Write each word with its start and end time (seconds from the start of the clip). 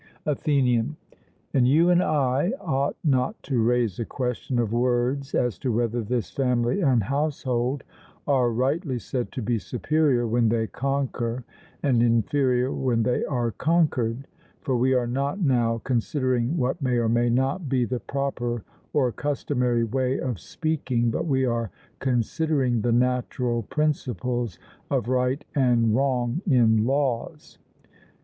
ATHENIAN: 0.25 0.95
And 1.53 1.67
you 1.67 1.91
and 1.91 2.01
I 2.01 2.53
ought 2.59 2.95
not 3.03 3.43
to 3.43 3.61
raise 3.61 3.99
a 3.99 4.03
question 4.05 4.57
of 4.57 4.73
words 4.73 5.35
as 5.35 5.59
to 5.59 5.71
whether 5.71 6.01
this 6.01 6.31
family 6.31 6.81
and 6.81 7.03
household 7.03 7.83
are 8.25 8.49
rightly 8.49 8.97
said 8.97 9.31
to 9.33 9.43
be 9.43 9.59
superior 9.59 10.25
when 10.25 10.49
they 10.49 10.65
conquer, 10.65 11.43
and 11.83 12.01
inferior 12.01 12.71
when 12.73 13.03
they 13.03 13.23
are 13.25 13.51
conquered; 13.51 14.25
for 14.61 14.75
we 14.75 14.95
are 14.95 15.05
not 15.05 15.39
now 15.39 15.79
considering 15.83 16.57
what 16.57 16.81
may 16.81 16.97
or 16.97 17.07
may 17.07 17.29
not 17.29 17.69
be 17.69 17.85
the 17.85 17.99
proper 17.99 18.63
or 18.93 19.11
customary 19.11 19.83
way 19.83 20.19
of 20.19 20.39
speaking, 20.39 21.11
but 21.11 21.27
we 21.27 21.45
are 21.45 21.69
considering 21.99 22.81
the 22.81 22.91
natural 22.91 23.61
principles 23.61 24.57
of 24.89 25.09
right 25.09 25.45
and 25.53 25.93
wrong 25.95 26.41
in 26.47 26.85
laws. 26.87 27.59